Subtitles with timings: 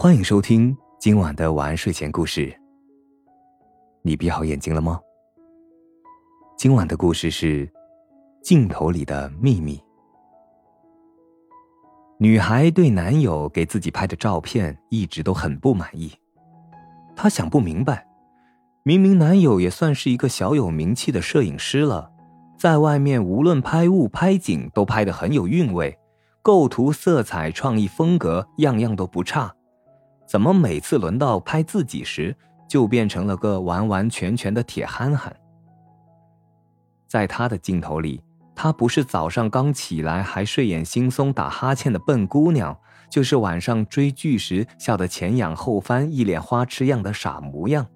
[0.00, 2.56] 欢迎收听今晚的晚安睡前故事。
[4.02, 5.00] 你闭好眼睛了吗？
[6.56, 7.68] 今晚的故事是
[8.40, 9.82] 镜头里的秘密。
[12.16, 16.12] 女孩对男友给自己拍的照片一直都很不满意，
[17.16, 18.06] 她想不明白，
[18.84, 22.08] 明明男友也算是一个小有名气的摄影师了，
[22.56, 25.98] 在外面无论拍物拍景都拍得很有韵味，
[26.40, 29.52] 构图、色彩、创意、风格样样都不差，
[30.28, 32.36] 怎么每次轮到拍自己时，
[32.68, 35.34] 就变成了个完完全全的铁憨憨？
[37.08, 38.22] 在他的镜头里。
[38.60, 42.76] 她不是早上刚起来还睡眼惺忪打哈欠的笨姑娘，
[43.08, 47.86] 就是晚上追剧时笑得前仰后翻、一脸花痴样的傻模样，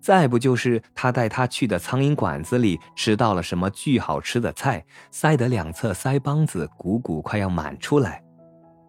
[0.00, 8.20] 再不就是他带她去的苍蝇馆子里吃到了什么巨好吃的菜，塞得两侧腮帮子鼓鼓快要满出来，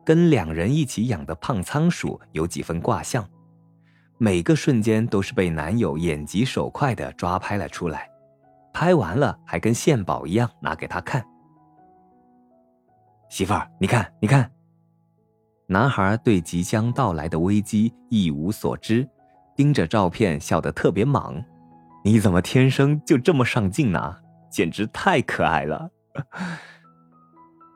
[0.06, 3.28] 跟两人一起养的胖仓鼠有几分卦象，
[4.18, 8.10] 每个瞬间都是被男友眼疾手快的抓拍了出来。
[8.74, 11.24] 拍完了还跟献宝一样拿给他看。
[13.30, 14.50] 媳妇儿，你看，你看。
[15.68, 19.08] 男孩对即将到来的危机一无所知，
[19.56, 21.42] 盯着照片笑得特别莽。
[22.04, 24.18] 你怎么天生就这么上镜呢？
[24.50, 25.90] 简直太可爱了。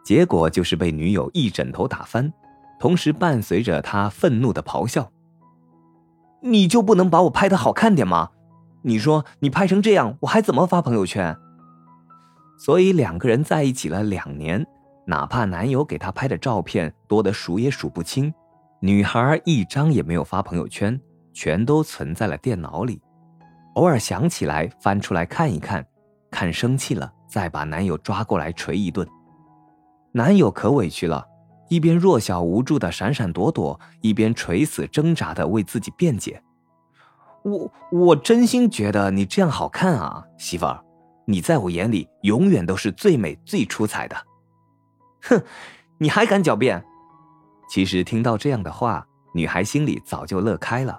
[0.06, 2.32] 结果就是被女友一枕头打翻，
[2.80, 5.12] 同时伴随着他愤怒的咆哮
[6.42, 8.30] ：“你就不能把我拍的好看点吗？”
[8.84, 11.36] 你说你拍成这样，我还怎么发朋友圈？
[12.60, 14.64] 所以两个人在一起了两年，
[15.08, 18.32] 哪怕男友给她拍的照片多得数也数不清，
[18.80, 21.02] 女孩一张也没有发朋友圈，
[21.34, 23.02] 全都存在了电脑里。
[23.74, 25.84] 偶尔想起来翻出来看一看，
[26.30, 29.06] 看生气了再把男友抓过来捶一顿。
[30.16, 31.28] 男友可委屈了，
[31.68, 36.42] 一边弱小无助的闪闪躲躲，一边垂死挣扎的为自己辩解。
[37.44, 40.82] 我我真心觉得你这样好看啊，媳妇儿，
[41.26, 44.16] 你在我眼里永远都是最美最出彩的。
[45.24, 45.44] 哼，
[45.98, 46.82] 你还敢狡辩？
[47.70, 50.98] 其实听到这样的话，女孩心里早就乐开了，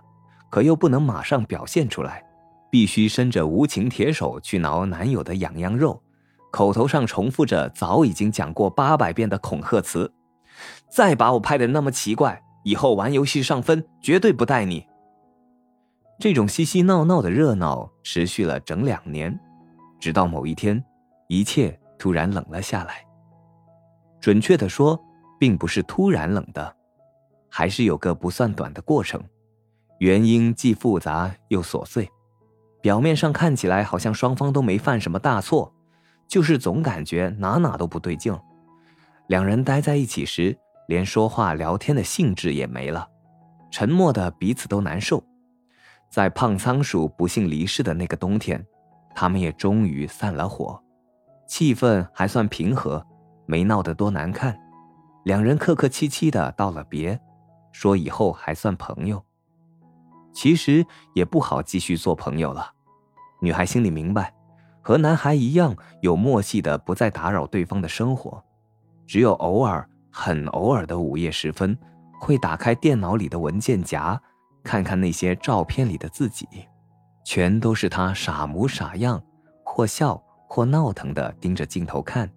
[0.51, 2.23] 可又不能马上表现出来，
[2.71, 6.03] 必须伸着无情铁手去挠男友的痒痒肉，
[6.57, 10.11] 口头上重复着早已经讲过八百遍的恐吓词：
[10.91, 14.87] 再把我拍的那么奇怪，以后玩游戏上分绝对不带你。
[16.19, 19.39] 这种嬉嬉闹闹的热闹持续了整两年，
[20.01, 20.83] 直到某一天，
[21.29, 23.07] 一切突然冷了下来。
[24.19, 24.99] 准确的说，
[25.39, 26.75] 并不是突然冷的，
[27.51, 29.23] 还是有个不算短的过程，
[29.99, 32.09] 原因既复杂又琐碎。
[32.81, 35.71] 表面上看起来好像双方都没犯什么大错，
[36.29, 38.37] 就是总感觉哪哪都不对劲。
[39.29, 40.57] 两人待在一起时，
[40.89, 43.09] 连说话聊天的兴致也没了，
[43.71, 45.23] 沉默的彼此都难受。
[46.09, 48.65] 在胖仓鼠不幸离世的那个冬天，
[49.15, 50.81] 他们也终于散了伙，
[51.49, 53.05] 气氛还算平和，
[53.47, 54.57] 没闹得多难看。
[55.25, 57.21] 两人客客气气的道了别，
[57.73, 59.21] 说以后还算朋友。
[60.33, 62.71] 其实也不好继续做朋友了。
[63.41, 64.33] 女孩心里明白，
[64.87, 68.41] 和男孩一样有默契的不再打扰对方的生活，
[69.05, 71.77] 只有偶尔很偶尔的午夜时分，
[72.21, 74.23] 会打开电脑里的文件夹。
[74.63, 76.47] 看看那些照片里的自己，
[77.25, 79.21] 全都是他傻模傻样，
[79.65, 82.31] 或笑或闹腾的盯着镜头看，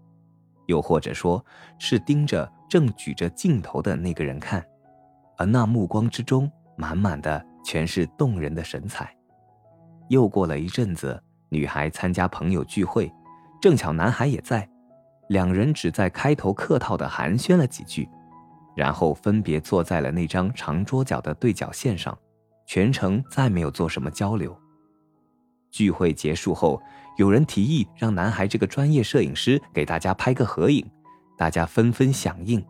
[0.66, 1.46] 又或者说
[1.78, 4.66] 是盯着正举着镜头的那个人看，
[5.38, 9.16] 而那目光之中满满的全是动人的神采。
[10.08, 13.12] 又过了一阵子，女孩参加朋友聚会，
[13.62, 14.68] 正巧男孩也在，
[15.30, 18.08] 两人只在开头客套的寒暄了几句。
[18.76, 22.18] 然后分别坐在了那张长桌角的对角线上，
[22.66, 24.58] 全程再没有做什么交流。
[25.70, 26.82] 聚会结束后，
[27.18, 30.90] 有人提议让男孩这个专业摄影师给大家拍个合影，
[31.38, 32.64] 大家纷纷响应。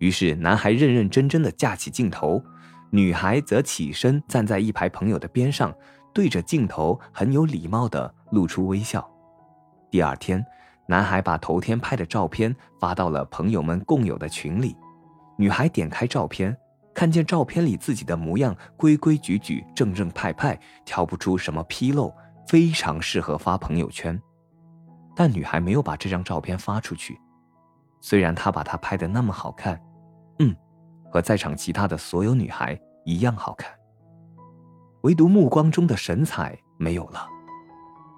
[0.00, 2.42] 于是，男孩认认真真的架起镜头，
[2.90, 5.74] 女孩则起身站在一排朋友的边上，
[6.12, 9.08] 对着镜头很有礼貌的露出微笑。
[9.90, 10.44] 第二天，
[10.86, 14.76] 男孩把头天拍的照片发到了朋友们共有的群里。
[15.36, 16.56] 女孩点开照片，
[16.94, 22.12] 看见照片里自己的模样规规矩矩、正正派派，挑不出什么纰漏，
[22.48, 24.20] 非常适合发朋友圈。
[25.14, 27.16] 但女孩没有把这张照片发出去。
[28.00, 29.80] 虽然她把它拍的那么好看，
[30.40, 30.54] 嗯，
[31.10, 33.70] 和在场其他的所有女孩一样好看，
[35.02, 37.28] 唯独目光中的神采没有了。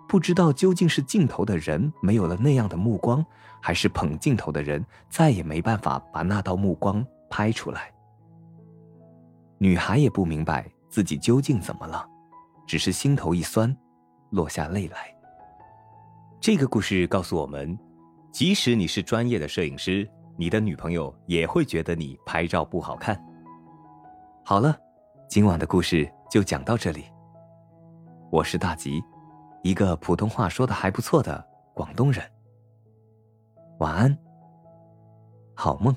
[0.09, 3.25] 不知道究竟是镜头的人没有了那样的目光，
[3.61, 7.93] 还是捧镜头的人再也没办法把那道目光拍出来。
[9.59, 12.05] 女孩也不明白自己究竟怎么了，
[12.67, 13.77] 只是心头一酸，
[14.31, 15.15] 落下泪来。
[16.41, 17.79] 这个故事告诉我们，
[18.33, 23.23] 即使你是专业的摄影师，你的女朋友也会觉得你拍照不好看。
[24.45, 24.77] 好了，
[25.29, 27.05] 今晚的故事就讲到这里。
[28.31, 29.03] 我是大吉，
[29.65, 31.45] 一个普通话说的还不错的
[31.75, 32.25] 广东人。
[33.81, 34.17] 晚安，
[35.57, 35.93] 好梦。